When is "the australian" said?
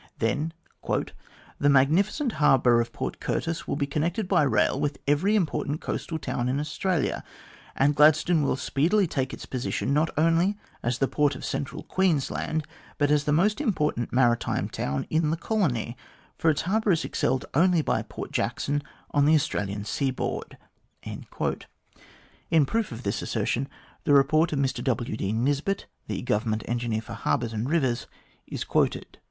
19.25-19.85